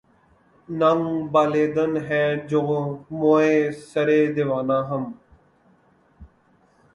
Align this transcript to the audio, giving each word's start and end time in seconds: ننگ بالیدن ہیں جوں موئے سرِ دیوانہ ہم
ننگ 0.69 1.05
بالیدن 1.33 1.91
ہیں 2.07 2.29
جوں 2.49 2.73
موئے 3.19 3.55
سرِ 3.89 4.09
دیوانہ 4.35 4.77
ہم 4.89 5.03